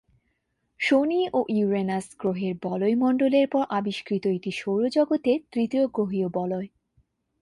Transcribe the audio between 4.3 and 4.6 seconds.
এটি